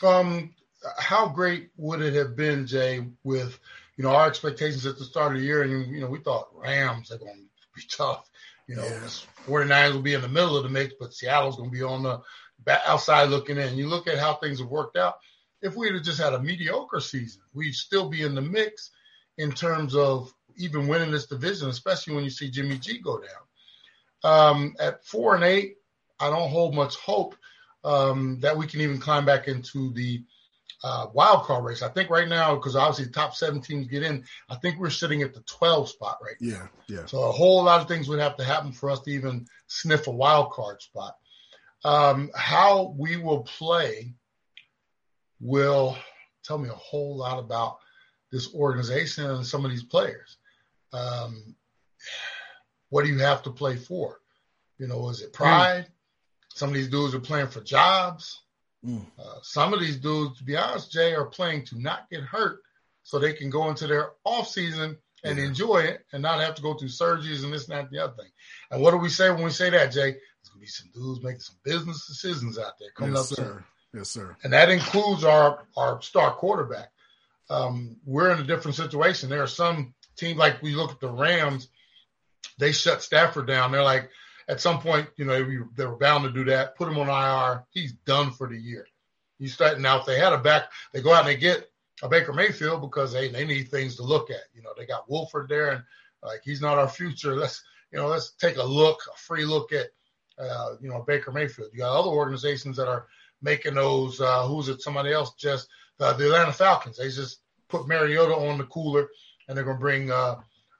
[0.02, 0.54] Um,
[0.98, 3.60] how great would it have been, Jay, with
[3.98, 6.50] you know our expectations at the start of the year, and you know we thought
[6.54, 8.30] Rams are going to be tough
[8.68, 9.08] you know, yeah.
[9.48, 12.04] 49ers will be in the middle of the mix, but Seattle's going to be on
[12.04, 12.22] the
[12.88, 13.78] outside looking in.
[13.78, 15.16] You look at how things have worked out.
[15.62, 18.92] If we'd have just had a mediocre season, we'd still be in the mix
[19.38, 23.30] in terms of even winning this division, especially when you see Jimmy G go down.
[24.24, 25.78] Um, at four and eight,
[26.20, 27.36] I don't hold much hope
[27.84, 30.24] um, that we can even climb back into the
[30.84, 31.82] uh, wild card race.
[31.82, 34.90] I think right now, because obviously the top seven teams get in, I think we're
[34.90, 36.70] sitting at the 12 spot right now.
[36.88, 37.06] Yeah, yeah.
[37.06, 40.08] So a whole lot of things would have to happen for us to even sniff
[40.08, 41.16] a wild card spot.
[41.84, 44.14] Um, how we will play
[45.40, 45.98] will
[46.44, 47.78] tell me a whole lot about
[48.32, 50.38] this organization and some of these players.
[50.94, 51.56] Um,
[52.90, 54.20] what do you have to play for?
[54.78, 55.86] You know, is it pride?
[55.86, 56.58] Mm.
[56.58, 58.42] Some of these dudes are playing for jobs.
[58.88, 59.06] Mm.
[59.20, 62.62] Uh, some of these dudes, to be honest, Jay, are playing to not get hurt
[63.04, 65.46] so they can go into their off season and yeah.
[65.46, 68.04] enjoy it and not have to go through surgeries and this and that and the
[68.04, 68.32] other thing.
[68.72, 70.12] And what do we say when we say that, Jay?
[70.12, 73.66] There's gonna be some dudes making some business decisions out there coming yes, up sir.
[73.94, 74.38] Yes, sir.
[74.44, 76.92] And that includes our our star quarterback.
[77.50, 79.30] Um, we're in a different situation.
[79.30, 81.70] There are some teams like we look at the Rams,
[82.58, 83.72] they shut Stafford down.
[83.72, 84.10] They're like,
[84.48, 85.34] at some point, you know,
[85.76, 86.76] they were bound to do that.
[86.76, 87.66] Put him on IR.
[87.72, 88.88] He's done for the year.
[89.40, 90.00] He's starting now.
[90.00, 91.70] If they had a back, they go out and they get
[92.02, 94.44] a Baker Mayfield because they they need things to look at.
[94.54, 95.84] You know, they got Wolford there, and
[96.24, 97.36] like he's not our future.
[97.36, 99.88] Let's you know, let's take a look, a free look at
[100.40, 101.70] uh, you know Baker Mayfield.
[101.74, 103.08] You got other organizations that are
[103.42, 104.20] making those.
[104.22, 104.82] Uh, who's it?
[104.82, 105.68] Somebody else just
[106.00, 106.98] uh, the Atlanta Falcons.
[106.98, 109.08] They just put Mariota on the cooler,
[109.48, 110.12] and they're going to bring.
[110.12, 110.36] Uh,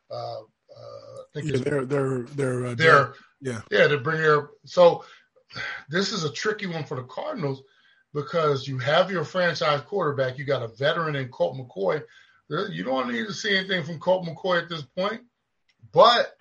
[0.10, 0.38] uh,
[0.78, 3.62] I think Yeah, they're they're they're uh, they're yeah.
[3.72, 4.50] yeah to bring their.
[4.66, 5.04] So
[5.90, 7.64] this is a tricky one for the Cardinals
[8.14, 10.38] because you have your franchise quarterback.
[10.38, 12.02] You got a veteran in Colt McCoy.
[12.50, 15.22] You don't need to see anything from Colt McCoy at this point,
[15.92, 16.34] but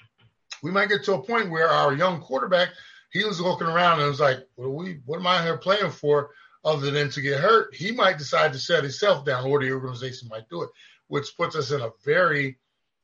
[0.62, 2.68] we might get to a point where our young quarterback
[3.10, 5.00] he was looking around and was like, "What are we?
[5.04, 6.30] What am I here playing for?"
[6.64, 10.28] Other than to get hurt, he might decide to shut himself down, or the organization
[10.28, 10.70] might do it,
[11.06, 12.58] which puts us in a very,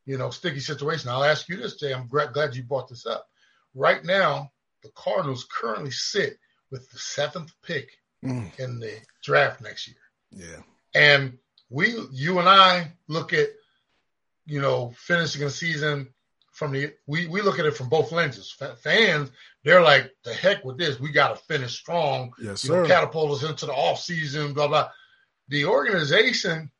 [0.06, 1.10] you know, sticky situation.
[1.10, 1.92] I'll ask you this, Jay.
[1.94, 3.26] I'm glad you brought this up.
[3.74, 4.50] Right now,
[4.82, 6.38] the Cardinals currently sit
[6.70, 7.90] with the seventh pick
[8.24, 8.92] Mm, in the
[9.24, 9.96] draft next year.
[10.30, 10.62] yeah.
[10.94, 11.38] And
[11.70, 13.48] we, you and I look at,
[14.46, 16.14] you know, finishing a season
[16.52, 18.52] from the, we, we look at it from both lenses.
[18.52, 19.28] Fa- Fans,
[19.64, 21.00] they're like, the heck with this.
[21.00, 22.86] We got to finish strong, Yes, you know, sir.
[22.86, 24.90] catapult us into the off season, blah, blah.
[25.48, 26.70] The organization,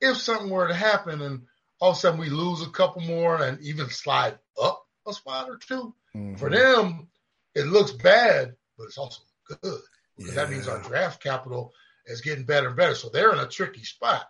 [0.00, 1.42] if something were to happen and
[1.80, 5.48] all of a sudden we lose a couple more and even slide up a spot
[5.48, 6.38] or 2 Mhm.
[6.38, 7.08] for them,
[7.54, 9.80] it looks bad, but it's also good
[10.16, 11.72] because that means our draft capital
[12.06, 12.94] is getting better and better.
[12.94, 14.26] So they're in a tricky spot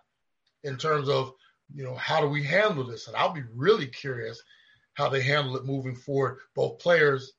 [0.63, 1.33] in terms of,
[1.73, 3.07] you know, how do we handle this?
[3.07, 4.41] And I'll be really curious
[4.93, 7.31] how they handle it moving forward, both players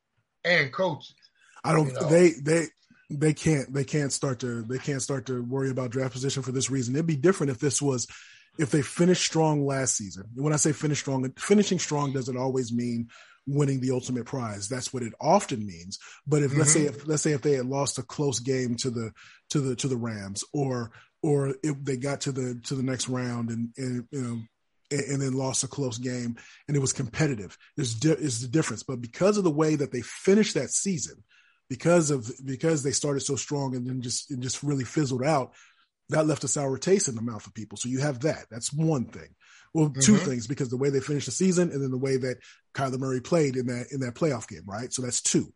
[0.45, 1.15] and coaches.
[1.63, 1.89] I don't.
[1.89, 2.09] you know.
[2.09, 2.67] They they
[3.11, 6.53] they can't they can't start to they can't start to worry about draft position for
[6.53, 6.95] this reason.
[6.95, 8.07] It'd be different if this was
[8.61, 10.25] if they finished strong last season.
[10.35, 13.09] When I say finish strong, finishing strong doesn't always mean
[13.47, 14.69] winning the ultimate prize.
[14.69, 15.99] That's what it often means.
[16.27, 16.95] But if let's say mm-hmm.
[16.95, 19.13] if let's say if they had lost a close game to the
[19.51, 20.93] to the to the Rams or
[21.23, 24.41] or if they got to the to the next round and and you know
[24.91, 26.37] and, and then lost a close game
[26.69, 27.57] and it was competitive.
[27.77, 28.83] There's di- is the difference.
[28.83, 31.25] But because of the way that they finished that season,
[31.71, 35.53] because of because they started so strong and then just it just really fizzled out,
[36.11, 37.77] that left a sour taste in the mouth of people.
[37.79, 38.47] So you have that.
[38.51, 39.35] That's one thing.
[39.73, 40.25] Well, 2 Mhm.
[40.25, 42.39] things because the way they finished the season and then the way that
[42.75, 44.93] Kyler Murray played in that in that playoff game, right?
[44.93, 45.53] So that's two.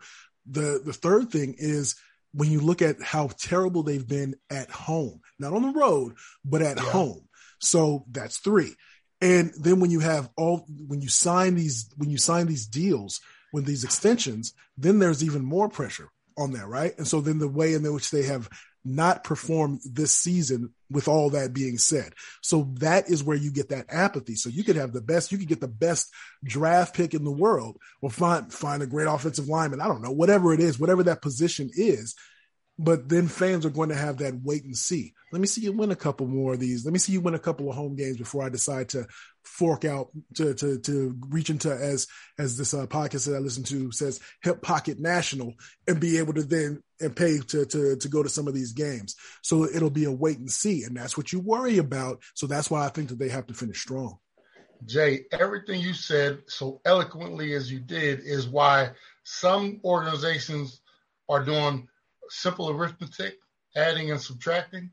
[0.46, 1.96] The the third thing is
[2.32, 6.14] when you look at how terrible they've been at home, not on the road,
[6.44, 6.82] but at Yeah.
[6.84, 7.28] home.
[7.60, 8.74] So that's three.
[9.20, 13.20] And then when you have all when you sign these when you sign these deals
[13.52, 16.96] with these extensions, then there's even more pressure on that, right?
[16.98, 18.48] And so then the way in which they have
[18.84, 22.12] not perform this season with all that being said.
[22.42, 24.34] So that is where you get that apathy.
[24.34, 26.12] So you could have the best, you could get the best
[26.44, 29.80] draft pick in the world or find find a great offensive lineman.
[29.80, 32.14] I don't know, whatever it is, whatever that position is.
[32.78, 35.14] But then fans are going to have that wait and see.
[35.30, 36.84] Let me see you win a couple more of these.
[36.84, 39.06] Let me see you win a couple of home games before I decide to
[39.44, 42.06] fork out to to to reach into as
[42.38, 45.54] as this uh, podcast that I listen to says hip pocket national
[45.86, 48.72] and be able to then and pay to to to go to some of these
[48.72, 49.14] games.
[49.42, 52.22] So it'll be a wait and see, and that's what you worry about.
[52.34, 54.18] So that's why I think that they have to finish strong.
[54.86, 58.90] Jay, everything you said so eloquently as you did is why
[59.24, 60.80] some organizations
[61.28, 61.88] are doing
[62.28, 63.38] simple arithmetic,
[63.76, 64.90] adding and subtracting.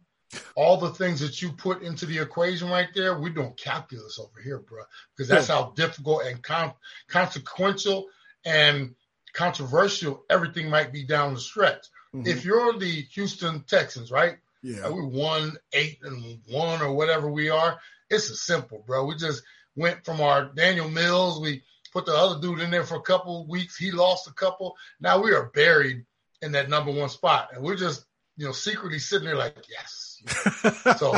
[0.56, 4.40] All the things that you put into the equation right there, we're doing calculus over
[4.42, 4.84] here, bro,
[5.16, 6.74] because that's how difficult and con-
[7.10, 8.08] consequential
[8.46, 8.96] and
[9.34, 11.86] controversial everything might be down the stretch.
[12.14, 12.28] Mhm.
[12.28, 14.38] If you're the Houston Texans, right?
[14.64, 17.80] yeah, we won eight and one or whatever we are.
[18.12, 19.06] It's a simple, bro.
[19.06, 19.42] We just
[19.76, 21.40] went from our Davis Mills.
[21.42, 23.76] We put the other dude in there for a couple weeks.
[23.76, 24.78] He lost a couple.
[25.00, 26.06] Now we are buried
[26.42, 28.06] in that number one spot, and we're just
[28.38, 30.08] you know secretly sitting there like yes.
[30.98, 31.14] So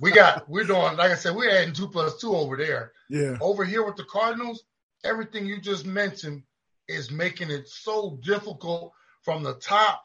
[0.00, 2.92] we got we're doing like I said we're adding two plus two over there.
[3.08, 4.64] yeah, Over here with the Cardinals,
[5.04, 6.42] everything you just mentioned
[6.88, 10.04] is making it so difficult from the top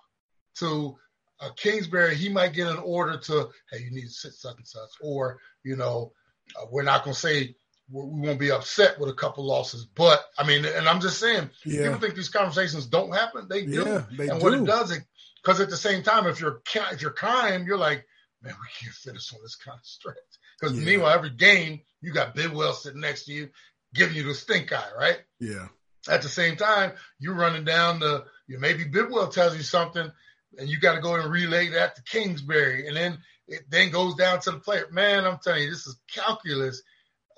[0.55, 0.95] to
[1.41, 2.15] uh, Kingsbury.
[2.15, 5.39] He might get an order to, hey, you need to sit such and such, or
[5.63, 6.13] you know,
[6.57, 7.55] uh, we're not going to say
[7.91, 11.19] we we won't be upset with a couple losses, but I mean, and I'm just
[11.19, 13.47] saying, yeah, people think these conversations don't happen.
[13.49, 14.03] They do, yeah.
[14.17, 14.45] They and do.
[14.45, 15.03] what it does, it
[15.43, 18.05] because at the same time, if you're if you're kind, you're like,
[18.41, 20.15] man, we can't finish on this kind of stretch.
[20.59, 20.85] Because Yeah.
[20.85, 23.49] meanwhile, every game you got Bidwill sitting next to you,
[23.93, 25.19] giving you the stink eye, right?
[25.39, 25.67] yeah,
[26.07, 30.11] At the same time, you're running down the, you maybe Bidwill tells you something,
[30.57, 34.15] and you got to go and relay that to Kingsbury, and then it then goes
[34.15, 34.87] down to the player.
[34.91, 36.81] Man, I'm telling you, this is calculus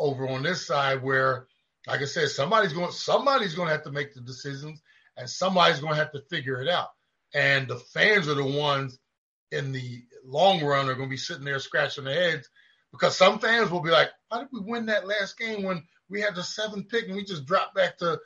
[0.01, 1.47] over on this side where,
[1.87, 4.81] like I said, somebody's going, somebody's going to have to make the decisions,
[5.15, 6.89] and somebody's going to have to figure it out.
[7.33, 8.97] And the fans are the ones
[9.51, 12.49] in the long run are going to be sitting there scratching their heads
[12.91, 16.21] because some fans will be like, "How did we win that last game when we
[16.21, 18.19] had the seventh pick and we just dropped back to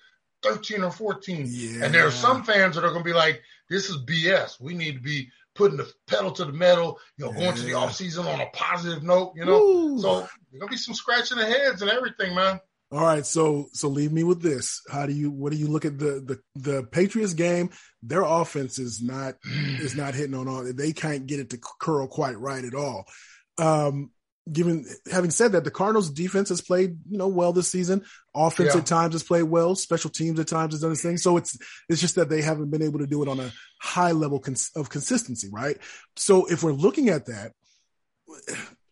[0.44, 1.86] 13 or 14?" yeah.
[1.86, 4.60] And there are some fans that are going to be like, "This is BS.
[4.60, 7.70] We need to be putting the pedal to the metal, you know, going to the
[7.70, 7.78] Yeah.
[7.78, 9.60] offseason on a positive note, you know.
[9.60, 10.00] Woo.
[10.02, 10.20] So
[10.52, 12.60] there's gonna be some scratching the heads and everything, man.
[12.92, 14.82] All right, so so leave me with this.
[14.92, 17.72] How do you what do you look at the the the Patriots game?
[18.04, 19.36] Their offense is not
[19.80, 20.64] is not hitting on all.
[20.72, 23.06] They can't get it to curl quite right at all.
[23.58, 24.12] Um,
[24.52, 28.04] given having said that, the Cardinals defense has played you know well this season.
[28.36, 28.82] Offense Yeah.
[28.82, 29.76] at times has played well.
[29.76, 31.18] Special teams at times has done its thing.
[31.18, 31.58] So it's
[31.90, 34.72] it's just that they haven't been able to do it on a high level cons-
[34.76, 35.78] of consistency, right?
[36.16, 37.54] So if we're looking at that,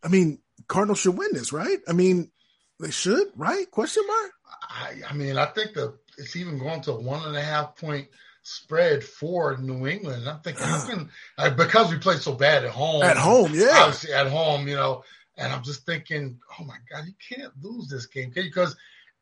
[0.04, 1.80] I mean, Cardinals should win this, right?
[1.88, 2.32] I mean,
[2.80, 3.70] they should, right?
[3.72, 4.32] Question mark.
[4.70, 7.76] I, I mean, I think the it's even going to a one and a half
[7.76, 8.08] point
[8.44, 10.28] spread for New England.
[10.28, 13.70] I'm thinking, how can, uh, because we played so bad at home, At home, yeah.
[13.84, 15.04] obviously at home, you know,
[15.38, 18.76] and I'm just thinking, oh my God, you can't lose this game because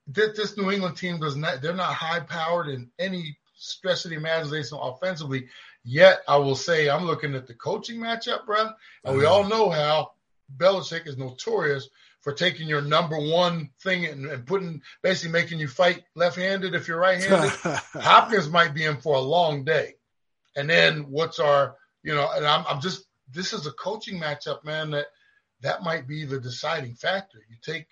[0.07, 4.17] this, New England team does not, they're not high powered in any stretch of the
[4.17, 5.47] imagination offensively.
[5.83, 8.69] Yet, I will say, I'm looking at the coaching matchup, bro,
[9.03, 9.33] and we uh-huh.
[9.33, 10.11] all know how
[10.57, 11.89] Belichick is notorious
[12.21, 16.75] for taking your number one thing and, and putting, basically making you fight left handed
[16.75, 17.49] if you're right handed.
[17.93, 19.95] Hopkins might be in for a long day.
[20.55, 24.63] And then what's our, you know, and I'm, I'm just, this is a coaching matchup,
[24.63, 25.07] man, that
[25.61, 27.39] that might be the deciding factor.
[27.49, 27.87] You take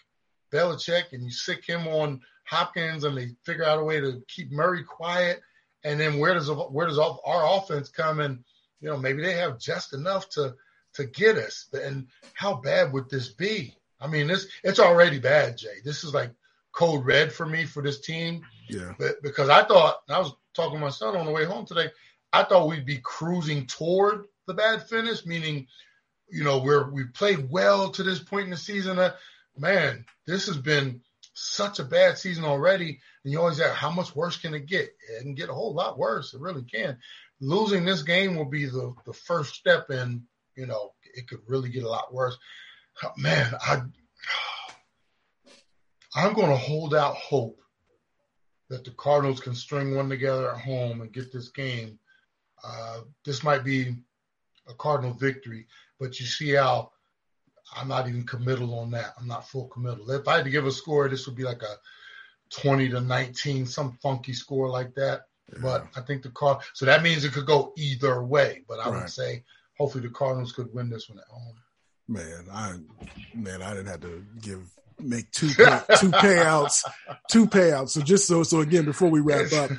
[0.51, 4.51] Belichick and you sick him on Hopkins and they figure out a way to keep
[4.51, 5.41] Murray quiet.
[5.83, 8.43] And then where does, where does our offense come And
[8.81, 10.55] You know, maybe they have just enough to,
[10.93, 11.67] to get us.
[11.73, 13.75] And how bad would this be?
[14.01, 15.79] I mean, this, it's already bad, Jay.
[15.83, 16.31] This is like
[16.71, 18.41] code red for me for this team.
[18.67, 18.93] yeah.
[18.97, 21.91] But because I thought I was talking to my son on the way home today,
[22.31, 25.67] I thought we'd be cruising toward the bad finish, meaning,
[26.31, 28.99] you know, we're we played well to this point in the season.
[28.99, 29.13] Uh,
[29.57, 31.01] man, this has been
[31.33, 34.89] such a bad season already, and you always ask, how much worse can it get?
[35.09, 36.33] It can get a whole lot worse.
[36.33, 36.97] It really can.
[37.41, 40.23] Losing this game will be the the first step in.
[40.55, 42.37] You know, it could really get a lot worse.
[43.17, 43.81] Man, I
[46.15, 47.59] I'm going to hold out hope
[48.69, 51.99] that the Cardinals can string one together at home and get this game.
[52.63, 53.95] Uh, this might be
[54.67, 55.67] a Cardinal victory,
[55.99, 56.91] but you see how
[57.75, 59.13] I'm not even committal on that.
[59.19, 60.09] I'm not full committal.
[60.11, 61.75] If I had to give a score, this would be like a
[62.61, 65.25] 20 to 19, some funky score like that.
[65.61, 68.63] But I think the Card so that means it could go either way.
[68.67, 69.01] But I Right.
[69.01, 69.43] would say
[69.77, 71.55] hopefully the Cardinals could win this one at home.
[72.07, 72.77] Man, I
[73.33, 76.83] man, I didn't have to give make two pay, two payouts,
[77.29, 77.89] two payouts.
[77.89, 79.71] So just so so again, before we wrap up,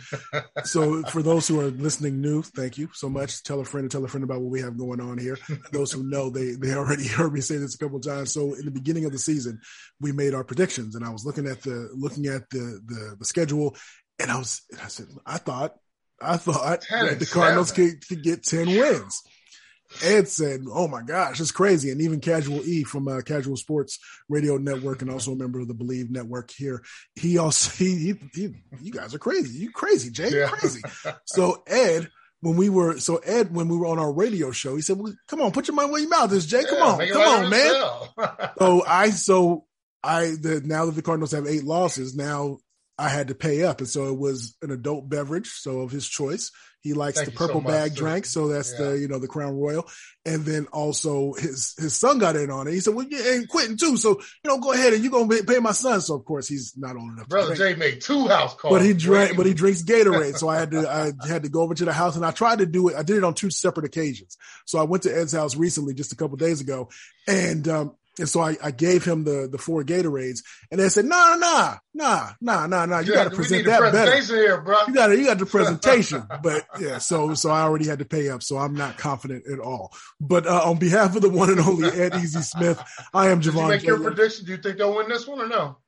[0.64, 3.42] so for those who are listening new, thank you so much.
[3.42, 5.38] Tell a friend and tell a friend about what we have going on here.
[5.72, 8.32] Those who know, they they already heard me say this a couple of times.
[8.32, 9.60] So in the beginning of the season,
[10.00, 13.24] we made our predictions, and I was looking at the looking at the the, the
[13.24, 13.76] schedule,
[14.18, 15.74] and I was and I said I thought
[16.20, 19.22] I thought that the Cardinals could, could get ten wins.
[20.02, 23.98] Ed said, "Oh my gosh, it's crazy!" And even Casual E from uh, Casual Sports
[24.28, 26.82] Radio Network, and also a member of the Bleav Network here,
[27.16, 29.58] he also he, he, he you guys are crazy.
[29.58, 30.30] You crazy, Jay?
[30.30, 30.48] Yeah.
[30.48, 30.82] crazy.
[31.26, 32.08] So Ed,
[32.40, 35.14] when we were so Ed, when we were on our radio show, he said, well,
[35.28, 36.64] "Come on, put your money where your mouth is, Jay.
[36.64, 39.66] Come Yeah, on, come on, man." So I so
[40.02, 42.58] I the now that the Cardinals have eight losses, now
[42.98, 46.06] I had to pay up, and so it was an adult beverage, so of his
[46.08, 46.52] choice.
[46.82, 48.86] He likes Thank the so purple much, bag drink, so that's Yeah.
[48.90, 49.86] the you know the Crown Royal,
[50.24, 52.72] and then also his his son got in on it.
[52.72, 54.10] He said, "Well, you ain't quitting too, so
[54.42, 56.72] you know go ahead and you are gonna pay- my son." So of course he's
[56.78, 57.54] not old enough, to Brother.
[57.54, 58.72] Jay made two house calls.
[58.72, 60.38] But he drank, but he drinks Gatorade.
[60.38, 62.60] So I had to, I had to go over to the house and I tried
[62.60, 62.96] to do it.
[62.96, 64.38] I did it on two separate occasions.
[64.64, 66.88] So I went to Ed's house recently, just a couple days ago.
[67.28, 71.04] And, um, and so I, I gave him the, the four Gatorades and they said,
[71.04, 74.20] nah, nah, nah, nah, nah, nah, you Yeah, got to present that better.
[74.20, 74.76] here, bro.
[74.88, 76.98] You got to, you got the presentation, but yeah.
[76.98, 78.42] So, so I already had to pay up.
[78.42, 79.92] So I'm not confident at all.
[80.20, 82.82] But uh, on behalf of the one and only Ed Easy Smith,
[83.14, 83.68] I am Did you Javon.
[83.68, 84.44] make your prediction?
[84.44, 85.78] Do you think they'll win this one or no?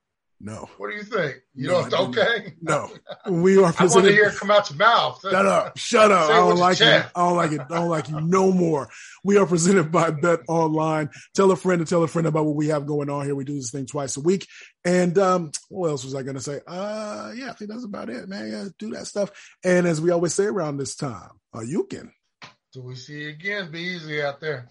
[0.45, 1.37] No, What do you think?
[1.55, 2.55] You No, don't okay?
[2.61, 2.91] no,
[3.29, 5.21] we are I want to hear it come out your mouth.
[5.23, 5.79] Shut up.
[5.79, 6.27] Shut up.
[6.27, 7.11] Say I don't like chest.
[7.15, 7.61] I don't like it.
[7.61, 8.89] I don't like you no more.
[9.23, 11.11] We are presented by Bet Online.
[11.37, 13.37] Tell a friend to tell a friend about what we have going on here.
[13.37, 14.49] We do this thing twice a week.
[14.85, 16.61] And um, what else was I gonna say?
[16.67, 18.51] Uh yeah, I think that's about it, man.
[18.51, 19.31] Yeah, do that stuff.
[19.63, 22.13] And as we always say around this time, uh, you can.
[22.73, 23.71] Do we see you again?
[23.71, 24.71] Be easy out there.